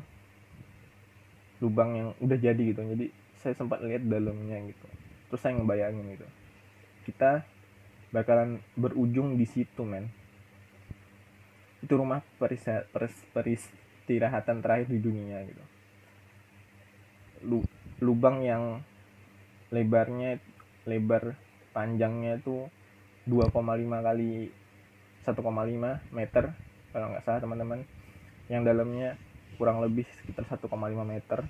lubang 1.62 1.90
yang 1.94 2.08
udah 2.18 2.38
jadi 2.38 2.62
gitu. 2.62 2.82
Jadi 2.82 3.06
saya 3.42 3.58
sempat 3.58 3.82
lihat 3.82 4.06
dalamnya 4.06 4.62
gitu. 4.70 4.86
Terus 5.28 5.40
saya 5.42 5.58
ngebayangin 5.58 6.14
gitu. 6.14 6.26
Kita 7.10 7.42
bakalan 8.14 8.62
berujung 8.78 9.34
di 9.34 9.44
situ 9.44 9.82
men. 9.82 10.06
Itu 11.82 11.98
rumah 11.98 12.22
peristirahatan 12.38 14.62
terakhir 14.62 14.86
di 14.86 15.02
dunia 15.02 15.42
gitu. 15.42 15.64
Lu, 17.42 17.58
lubang 17.98 18.46
yang 18.46 18.78
lebarnya 19.74 20.38
lebar 20.86 21.34
panjangnya 21.74 22.38
tuh 22.38 22.70
2,5 23.26 24.06
kali 24.06 24.54
1,5 25.26 26.14
meter 26.14 26.44
kalau 26.94 27.06
nggak 27.10 27.26
salah 27.26 27.42
teman-teman. 27.42 27.82
Yang 28.46 28.62
dalamnya 28.70 29.18
kurang 29.58 29.82
lebih 29.82 30.06
sekitar 30.22 30.46
1,5 30.46 30.70
meter 31.02 31.42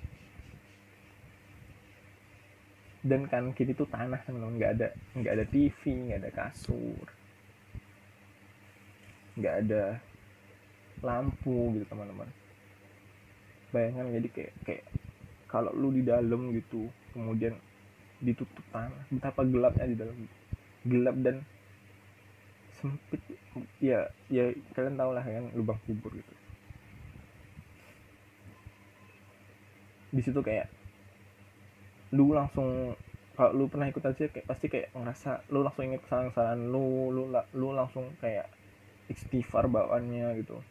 dan 3.03 3.27
kan 3.27 3.51
kiri 3.51 3.75
itu 3.75 3.83
tanah 3.83 4.19
teman-teman. 4.23 4.55
Nggak 4.55 4.71
ada 4.79 4.87
nggak 5.19 5.33
ada 5.35 5.45
TV 5.51 5.81
nggak 6.07 6.19
ada 6.23 6.31
kasur. 6.31 7.07
Nggak 9.35 9.55
ada 9.67 9.83
lampu 11.03 11.75
gitu 11.75 11.85
teman-teman. 11.91 12.31
Bayangkan 13.75 14.07
jadi 14.15 14.27
kayak 14.31 14.53
kayak 14.63 14.85
kalau 15.51 15.75
lu 15.75 15.91
di 15.91 16.01
dalam 16.01 16.55
gitu 16.55 16.87
kemudian 17.11 17.59
ditutup 18.23 18.63
tanah 18.71 19.03
betapa 19.11 19.43
gelapnya 19.43 19.85
di 19.85 19.97
dalam. 19.99 20.15
Gelap 20.87 21.15
dan 21.19 21.43
sempit. 22.79 23.19
Ya 23.83 24.07
ya 24.31 24.55
kalian 24.71 24.95
tau 24.95 25.11
lah 25.11 25.27
kan 25.27 25.51
lubang 25.59 25.77
kubur 25.83 26.15
gitu. 26.15 26.33
Di 30.15 30.21
situ 30.23 30.39
kayak 30.39 30.82
lu 32.13 32.31
langsung 32.37 32.93
kalau 33.33 33.51
lu 33.57 33.65
pernah 33.65 33.89
ikut 33.89 34.05
aja 34.05 34.29
kayak 34.29 34.45
pasti 34.45 34.69
kayak 34.69 34.93
ngerasa 34.93 35.49
lu 35.49 35.65
langsung 35.65 35.89
inget 35.89 36.05
kesalahan-kesalahan 36.05 36.61
lu 36.69 37.09
lu 37.09 37.23
lu 37.33 37.73
langsung 37.73 38.13
kayak 38.21 38.45
istighfar 39.09 39.65
bawaannya 39.65 40.37
gitu. 40.45 40.61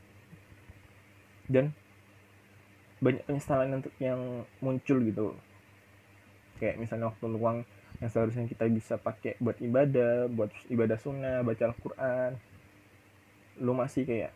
Dan 1.51 1.75
banyak 3.03 3.27
penyesalan 3.27 3.83
yang 3.99 4.47
muncul 4.63 5.03
gitu. 5.03 5.35
Kayak 6.63 6.79
misalnya 6.79 7.11
waktu 7.11 7.27
luang 7.27 7.67
yang 7.99 8.11
seharusnya 8.11 8.47
kita 8.47 8.71
bisa 8.71 8.95
pakai 8.95 9.35
buat 9.43 9.59
ibadah 9.59 10.31
buat 10.31 10.55
ibadah 10.71 10.99
sunnah 11.03 11.43
baca 11.43 11.67
Al-Quran. 11.67 12.39
Lu 13.59 13.75
masih 13.75 14.07
kayak 14.07 14.31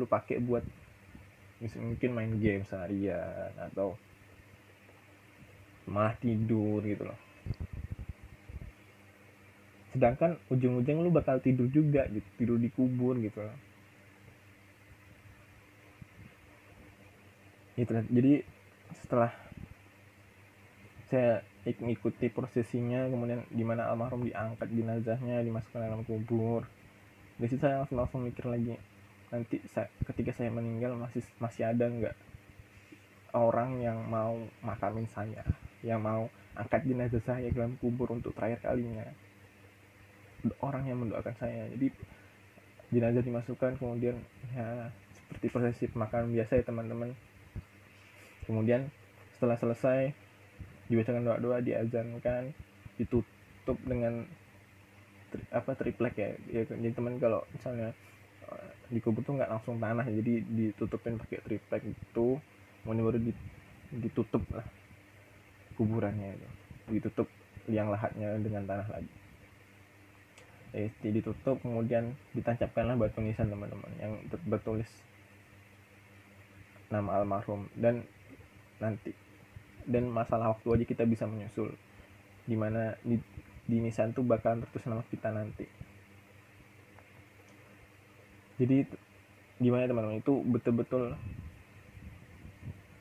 lu 0.00 0.08
pakai 0.08 0.40
buat 0.40 0.64
mungkin 1.60 2.10
main 2.16 2.32
game 2.40 2.64
seharian 2.64 3.52
atau 3.56 4.00
malah 5.86 6.14
tidur 6.18 6.82
gitu 6.82 7.06
loh. 7.06 7.18
Sedangkan 9.94 10.36
ujung-ujung 10.52 11.00
lu 11.00 11.10
bakal 11.14 11.40
tidur 11.40 11.70
juga 11.72 12.04
gitu 12.10 12.28
tidur 12.36 12.58
di 12.60 12.68
kubur 12.68 13.16
gitu 13.16 13.40
loh. 13.40 13.56
Gitu 17.78 17.92
jadi 18.12 18.42
setelah 18.92 19.32
saya 21.06 21.42
mengikuti 21.82 22.30
prosesinya 22.30 23.06
kemudian 23.10 23.46
gimana 23.50 23.90
almarhum 23.90 24.26
diangkat 24.26 24.68
jenazahnya 24.70 25.42
dimasukkan 25.42 25.80
dalam 25.86 26.02
kubur. 26.02 26.66
Situ 27.36 27.60
saya 27.60 27.84
langsung 27.84 28.00
langsung 28.00 28.20
mikir 28.24 28.48
lagi 28.48 28.74
nanti 29.30 29.58
saya, 29.66 29.90
ketika 30.06 30.30
saya 30.30 30.54
meninggal 30.54 30.94
masih 30.94 31.22
masih 31.42 31.66
ada 31.66 31.90
nggak 31.90 32.16
orang 33.34 33.82
yang 33.82 33.98
mau 34.06 34.38
makamin 34.62 35.04
saya 35.10 35.42
yang 35.84 36.00
mau 36.00 36.28
angkat 36.56 36.88
jenazah 36.88 37.20
saya 37.24 37.48
ke 37.52 37.56
dalam 37.56 37.76
kubur 37.76 38.08
untuk 38.12 38.32
terakhir 38.32 38.64
kalinya. 38.64 39.04
Orang 40.62 40.88
yang 40.88 41.02
mendoakan 41.02 41.34
saya. 41.36 41.68
Jadi 41.74 41.92
jenazah 42.94 43.22
dimasukkan 43.24 43.76
kemudian 43.82 44.16
ya 44.54 44.88
seperti 45.12 45.46
prosesi 45.50 45.84
pemakaman 45.90 46.32
biasa 46.32 46.62
ya 46.62 46.64
teman-teman. 46.64 47.10
Kemudian 48.46 48.88
setelah 49.36 49.58
selesai 49.58 50.14
dibacakan 50.86 51.26
doa-doa 51.26 51.58
diazankan 51.60 52.54
ditutup 52.96 53.76
dengan 53.84 54.24
tri, 55.34 55.42
apa 55.50 55.74
triplek 55.74 56.14
ya, 56.16 56.30
ya 56.48 56.62
jadi 56.64 56.94
teman 56.94 57.18
kalau 57.18 57.42
misalnya 57.50 57.90
uh, 58.46 58.70
dikubur 58.88 59.26
tuh 59.26 59.34
nggak 59.34 59.50
langsung 59.50 59.82
tanah 59.82 60.06
jadi 60.06 60.46
ditutupin 60.46 61.18
pakai 61.18 61.42
triplek 61.42 61.82
itu 61.90 62.38
kemudian 62.86 63.02
baru 63.02 63.18
ditutup 63.98 64.46
lah 64.54 64.64
kuburannya 65.76 66.34
itu. 66.34 66.48
Ditutup 66.98 67.28
liang 67.70 67.92
lahatnya 67.92 68.36
dengan 68.40 68.64
tanah 68.64 68.88
lagi. 68.90 69.14
Eh, 70.76 70.92
ditutup 71.00 71.56
kemudian 71.62 72.12
ditancapkanlah 72.36 73.00
batu 73.00 73.24
nisan 73.24 73.48
teman-teman 73.48 73.88
yang 73.96 74.12
bertulis 74.44 74.88
nama 76.92 77.22
almarhum. 77.22 77.68
Dan 77.76 78.04
nanti 78.76 79.12
dan 79.86 80.10
masalah 80.10 80.52
waktu 80.52 80.82
aja 80.82 80.84
kita 80.84 81.04
bisa 81.06 81.24
menyusul 81.24 81.70
di 82.44 82.58
mana 82.58 82.98
di, 83.06 83.16
di 83.64 83.76
nisan 83.78 84.10
tuh 84.12 84.26
bakalan 84.26 84.66
tertulis 84.66 84.86
nama 84.90 85.02
kita 85.06 85.30
nanti. 85.30 85.66
Jadi 88.56 88.88
gimana 89.60 89.88
teman-teman? 89.88 90.20
Itu 90.20 90.42
betul-betul 90.44 91.16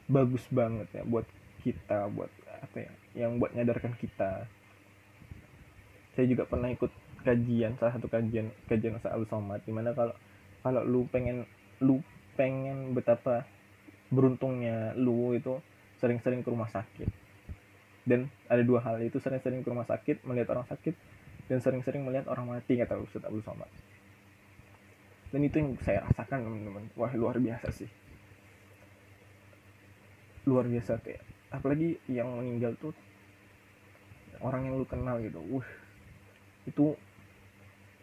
bagus 0.05 0.45
banget 0.53 0.85
ya 0.93 1.03
buat 1.03 1.25
kita 1.65 2.05
buat 2.13 2.29
apa 2.65 2.77
ya 2.81 2.91
yang 3.25 3.37
buat 3.37 3.53
nyadarkan 3.53 3.93
kita. 4.01 4.49
Saya 6.17 6.25
juga 6.25 6.49
pernah 6.49 6.71
ikut 6.73 6.89
kajian 7.25 7.73
salah 7.81 7.97
satu 7.97 8.05
kajian 8.05 8.53
kajian 8.69 8.97
Ustaz 8.97 9.13
Abdul 9.13 9.29
Somad 9.29 9.61
di 9.65 9.73
mana 9.73 9.93
kalau 9.97 10.13
kalau 10.61 10.81
lu 10.85 11.09
pengen 11.09 11.45
lu 11.81 12.01
pengen 12.37 12.93
betapa 12.93 13.45
beruntungnya 14.13 14.93
lu 14.97 15.33
itu 15.33 15.57
sering-sering 15.97 16.45
ke 16.45 16.49
rumah 16.53 16.69
sakit. 16.69 17.09
Dan 18.05 18.29
ada 18.45 18.61
dua 18.61 18.85
hal 18.85 19.01
itu 19.01 19.17
sering-sering 19.17 19.65
ke 19.65 19.67
rumah 19.73 19.89
sakit 19.89 20.21
melihat 20.29 20.53
orang 20.53 20.69
sakit 20.69 20.93
dan 21.49 21.57
sering-sering 21.57 22.05
melihat 22.05 22.29
orang 22.29 22.45
mati 22.53 22.77
kata 22.77 23.01
Ustaz 23.01 23.25
Abdul 23.25 23.41
Somad. 23.41 23.69
Dan 25.33 25.41
itu 25.41 25.57
yang 25.57 25.73
saya 25.81 26.05
rasakan 26.05 26.45
teman-teman. 26.45 26.85
Wah 26.93 27.11
luar 27.17 27.41
biasa 27.41 27.73
sih. 27.73 27.89
Luar 30.45 30.69
biasa 30.69 31.01
kayak 31.01 31.34
apalagi 31.53 31.97
yang 32.09 32.29
meninggal 32.29 32.73
tuh 32.81 32.93
orang 34.41 34.67
yang 34.67 34.75
lu 34.77 34.85
kenal 34.87 35.17
gitu. 35.21 35.39
Wah 35.49 35.67
itu 36.65 36.97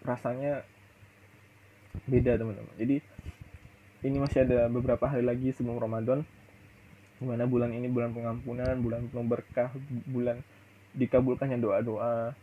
rasanya 0.02 0.62
beda 2.08 2.38
teman-teman. 2.38 2.74
Jadi 2.78 2.96
ini 4.02 4.16
masih 4.18 4.42
ada 4.42 4.66
beberapa 4.66 5.06
hari 5.06 5.22
lagi 5.22 5.54
sebelum 5.54 5.78
Ramadan 5.78 6.26
di 7.22 7.24
mana 7.30 7.46
bulan 7.46 7.70
ini 7.70 7.86
bulan 7.86 8.10
pengampunan 8.10 8.74
bulan 8.82 9.06
penuh 9.06 9.26
berkah 9.26 9.70
bulan 10.10 10.42
dikabulkannya 10.98 11.58
doa-doa. 11.62 12.34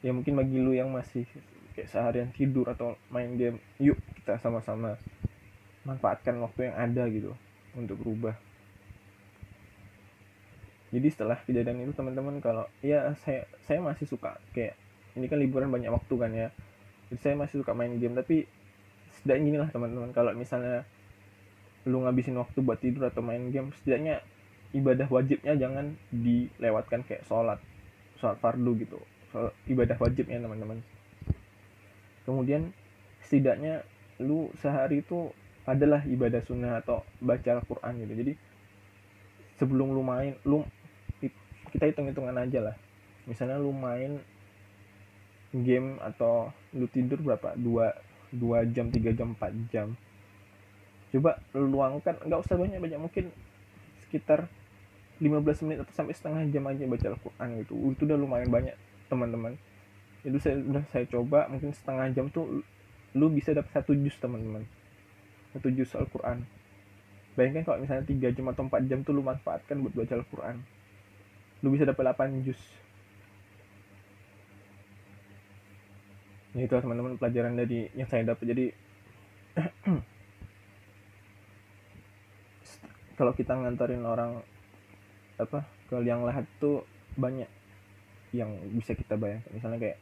Ya 0.00 0.10
mungkin 0.14 0.38
bagi 0.38 0.56
lu 0.56 0.72
yang 0.72 0.94
masih 0.94 1.26
kayak 1.74 1.90
seharian 1.90 2.30
tidur 2.34 2.66
atau 2.70 2.98
main 3.10 3.30
game 3.38 3.58
yuk 3.78 3.98
kita 4.20 4.38
sama-sama 4.42 4.98
manfaatkan 5.86 6.36
waktu 6.44 6.70
yang 6.70 6.76
ada 6.76 7.02
gitu 7.08 7.32
untuk 7.72 7.96
berubah 8.00 8.34
jadi 10.90 11.06
setelah 11.06 11.38
kejadian 11.46 11.86
itu 11.86 11.94
teman-teman 11.94 12.42
kalau 12.42 12.66
ya 12.82 13.14
saya 13.22 13.46
saya 13.62 13.78
masih 13.78 14.10
suka 14.10 14.42
kayak 14.50 14.74
ini 15.14 15.30
kan 15.30 15.38
liburan 15.38 15.70
banyak 15.70 15.90
waktu 15.90 16.14
kan 16.18 16.30
ya. 16.34 16.48
Jadi 17.10 17.20
saya 17.22 17.34
masih 17.38 17.62
suka 17.62 17.74
main 17.74 17.94
game 17.98 18.18
tapi 18.18 18.46
setidaknya 19.14 19.46
inilah 19.54 19.70
teman-teman 19.70 20.10
kalau 20.10 20.34
misalnya 20.34 20.82
lu 21.86 22.02
ngabisin 22.02 22.38
waktu 22.38 22.58
buat 22.62 22.78
tidur 22.82 23.06
atau 23.06 23.22
main 23.22 23.50
game 23.54 23.70
setidaknya 23.78 24.22
ibadah 24.74 25.06
wajibnya 25.10 25.54
jangan 25.58 25.94
dilewatkan 26.10 27.06
kayak 27.06 27.22
sholat 27.26 27.62
sholat 28.18 28.38
fardu 28.42 28.74
gitu. 28.82 28.98
Sholat, 29.30 29.54
ibadah 29.70 29.94
wajibnya 29.94 30.42
teman-teman. 30.42 30.82
Kemudian 32.26 32.74
setidaknya 33.22 33.86
lu 34.18 34.50
sehari 34.58 35.06
itu 35.06 35.30
adalah 35.70 36.02
ibadah 36.02 36.42
sunnah 36.42 36.82
atau 36.82 37.06
baca 37.22 37.62
Al-Quran 37.62 37.94
gitu. 38.02 38.14
Jadi 38.26 38.32
sebelum 39.54 39.94
lu 39.94 40.02
main 40.02 40.34
lu 40.42 40.66
kita 41.70 41.88
hitung-hitungan 41.88 42.36
aja 42.36 42.70
lah. 42.70 42.76
Misalnya 43.24 43.56
lu 43.62 43.70
main 43.70 44.18
game 45.50 45.98
atau 46.02 46.50
lu 46.74 46.86
tidur 46.90 47.22
berapa? 47.22 47.54
Dua 47.58 47.94
dua 48.30 48.62
jam 48.66 48.90
tiga 48.90 49.10
jam 49.14 49.34
empat 49.34 49.54
jam. 49.70 49.94
Coba 51.10 51.42
luangkan 51.54 52.22
nggak 52.26 52.40
usah 52.46 52.54
banyak 52.54 52.78
banyak 52.78 53.00
mungkin 53.02 53.34
sekitar 54.06 54.46
15 55.20 55.66
menit 55.68 55.78
atau 55.84 55.92
sampai 55.92 56.14
setengah 56.16 56.42
jam 56.48 56.64
aja 56.70 56.82
baca 56.86 57.06
Al-Quran 57.12 57.48
gitu. 57.62 57.74
Itu 57.92 58.02
udah 58.06 58.18
lumayan 58.18 58.48
banyak 58.48 58.74
teman-teman. 59.10 59.58
Itu 60.22 60.38
saya 60.38 60.58
udah 60.62 60.82
saya 60.90 61.04
coba 61.10 61.50
mungkin 61.50 61.74
setengah 61.74 62.06
jam 62.14 62.26
tuh 62.30 62.62
lu 63.14 63.26
bisa 63.28 63.50
dapat 63.52 63.68
satu 63.74 63.92
jus 63.92 64.16
teman-teman. 64.16 64.64
Satu 65.52 65.68
jus 65.74 65.90
Al-Quran. 65.98 66.46
Bayangkan 67.34 67.62
kalau 67.66 67.78
misalnya 67.82 68.06
tiga 68.06 68.30
jam 68.30 68.48
atau 68.48 68.66
empat 68.66 68.82
jam 68.86 69.02
tuh 69.02 69.12
lu 69.12 69.22
manfaatkan 69.22 69.82
buat 69.82 69.92
baca 69.92 70.14
Al-Quran 70.18 70.79
lu 71.60 71.72
bisa 71.72 71.84
dapat 71.84 72.16
8 72.16 72.44
jus. 72.44 72.60
Ya 76.56 76.66
itu 76.66 76.74
teman-teman 76.74 77.14
pelajaran 77.20 77.54
dari 77.54 77.86
yang 77.94 78.08
saya 78.10 78.26
dapat. 78.26 78.44
Jadi 78.50 78.66
kalau 83.18 83.32
kita 83.36 83.54
nganterin 83.54 84.02
orang 84.02 84.42
apa 85.40 85.64
ke 85.88 85.96
liang 86.00 86.24
lahat 86.26 86.44
tuh 86.58 86.82
banyak 87.14 87.48
yang 88.32 88.50
bisa 88.74 88.96
kita 88.96 89.14
bayangkan. 89.14 89.52
Misalnya 89.54 89.78
kayak 89.78 89.98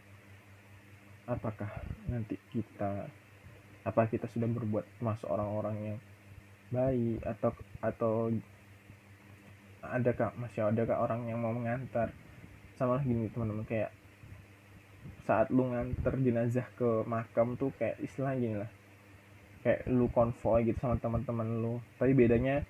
apakah 1.29 1.69
nanti 2.09 2.41
kita 2.55 3.11
apa 3.85 4.05
kita 4.09 4.29
sudah 4.33 4.49
berbuat 4.49 4.85
masuk 5.01 5.29
orang-orang 5.29 5.77
yang 5.93 5.99
baik 6.69 7.21
atau 7.25 7.51
atau 7.81 8.13
adakah 9.83 10.35
masih 10.39 10.67
adakah 10.67 10.99
orang 10.99 11.27
yang 11.31 11.39
mau 11.43 11.55
mengantar. 11.55 12.11
Sama 12.79 13.03
gini 13.03 13.27
teman-teman 13.31 13.67
kayak 13.67 13.91
saat 15.27 15.51
lu 15.51 15.69
nganter 15.69 16.15
jenazah 16.23 16.67
ke 16.79 17.05
makam 17.05 17.59
tuh 17.59 17.75
kayak 17.77 17.99
istilah 18.03 18.39
gini 18.39 18.57
lah. 18.59 18.71
Kayak 19.67 19.91
lu 19.91 20.07
konvoy 20.11 20.71
gitu 20.71 20.79
sama 20.79 20.97
teman-teman 20.99 21.49
lu. 21.59 21.83
Tapi 21.99 22.15
bedanya 22.15 22.63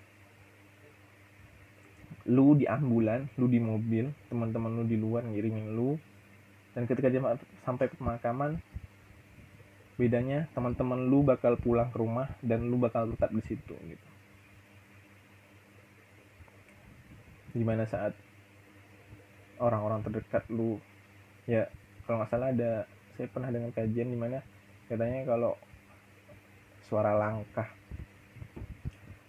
lu 2.29 2.57
di 2.57 2.69
ambulan 2.69 3.29
lu 3.41 3.49
di 3.49 3.61
mobil 3.61 4.13
teman-teman 4.29 4.73
lu 4.81 4.85
di 4.89 4.97
luar 4.97 5.25
ngirimin 5.29 5.77
lu. 5.77 5.97
Dan 6.73 6.89
ketika 6.89 7.09
dia 7.13 7.21
sampai 7.65 7.91
ke 7.91 7.97
pemakaman 8.01 8.61
bedanya 9.99 10.47
teman-teman 10.55 11.11
lu 11.11 11.27
bakal 11.27 11.59
pulang 11.59 11.91
ke 11.91 11.99
rumah 11.99 12.31
dan 12.39 12.71
lu 12.71 12.79
bakal 12.79 13.11
tetap 13.11 13.35
di 13.35 13.43
situ 13.43 13.75
gitu 13.75 14.07
gimana 17.57 17.89
saat 17.89 18.13
orang-orang 19.59 20.05
terdekat 20.05 20.45
lu 20.53 20.79
ya 21.49 21.67
kalau 22.05 22.23
nggak 22.23 22.31
salah 22.31 22.53
ada 22.53 22.85
saya 23.17 23.27
pernah 23.31 23.51
dengar 23.51 23.73
kajian 23.75 24.09
di 24.13 24.19
mana 24.19 24.39
katanya 24.87 25.27
kalau 25.27 25.53
suara 26.89 27.13
langkah 27.17 27.69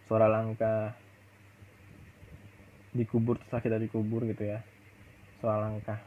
suara 0.10 0.26
langkah 0.26 0.98
dikubur 2.94 3.38
setelah 3.46 3.62
kita 3.62 3.78
dikubur 3.78 4.26
gitu 4.26 4.50
ya. 4.50 4.66
Soal 5.40 5.62
langkah 5.62 6.02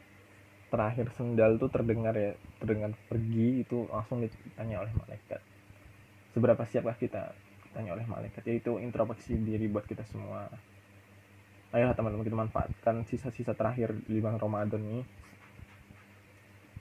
terakhir 0.72 1.12
sendal 1.14 1.60
tuh 1.60 1.70
terdengar 1.70 2.16
ya 2.16 2.32
terdengar 2.58 2.96
pergi 3.06 3.62
itu 3.62 3.86
langsung 3.92 4.24
ditanya 4.24 4.82
oleh 4.82 4.92
malaikat. 4.98 5.40
Seberapa 6.34 6.62
siapkah 6.66 6.96
kita? 6.98 7.30
Ditanya 7.70 7.94
oleh 7.94 8.06
malaikat. 8.08 8.42
Yaitu 8.48 8.80
introspeksi 8.82 9.38
diri 9.38 9.70
buat 9.70 9.86
kita 9.86 10.02
semua 10.10 10.50
ayolah 11.72 11.96
teman-teman 11.96 12.24
kita 12.24 12.36
manfaatkan 12.36 13.08
sisa-sisa 13.08 13.56
terakhir 13.56 13.96
di 14.04 14.20
bulan 14.20 14.36
Ramadan 14.36 14.80
ini. 14.84 15.00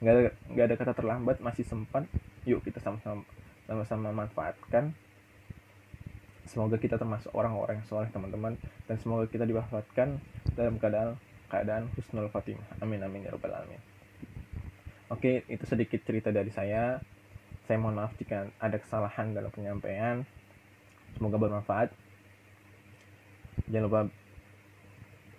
Nggak 0.04 0.12
ada 0.12 0.22
nggak 0.52 0.64
ada 0.68 0.74
kata 0.76 0.92
terlambat 0.92 1.36
masih 1.40 1.64
sempat. 1.64 2.04
Yuk 2.44 2.60
kita 2.60 2.78
sama-sama 2.78 3.24
sama-sama 3.64 4.12
manfaatkan. 4.12 4.92
Semoga 6.44 6.76
kita 6.76 7.00
termasuk 7.00 7.32
orang-orang 7.32 7.80
yang 7.80 7.88
soleh 7.88 8.10
teman-teman. 8.12 8.60
Dan 8.84 8.96
semoga 9.00 9.24
kita 9.24 9.48
diwafatkan 9.48 10.20
dalam 10.52 10.76
keadaan 10.76 11.16
keadaan 11.48 11.88
husnul 11.96 12.32
fatimah 12.32 12.64
amin 12.80 13.00
amin 13.04 13.28
ya 13.28 13.32
rabbal 13.32 13.52
alamin. 13.52 13.80
Oke 15.08 15.44
itu 15.48 15.64
sedikit 15.64 16.04
cerita 16.04 16.28
dari 16.28 16.52
saya. 16.52 17.00
Saya 17.64 17.80
mohon 17.80 17.96
maaf 17.96 18.12
jika 18.20 18.52
ada 18.60 18.76
kesalahan 18.76 19.32
dalam 19.32 19.48
penyampaian. 19.48 20.28
Semoga 21.16 21.40
bermanfaat. 21.40 21.92
Jangan 23.68 23.84
lupa 23.88 24.00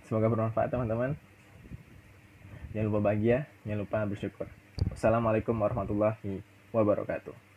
semoga 0.07 0.27
bermanfaat 0.31 0.69
teman-teman. 0.73 1.15
Jangan 2.73 2.85
lupa 2.89 2.99
bahagia 3.13 3.45
jangan 3.63 3.85
lupa 3.85 3.99
bersyukur. 4.09 4.47
Assalamualaikum 4.91 5.53
warahmatullahi 5.53 6.41
wabarakatuh 6.73 7.52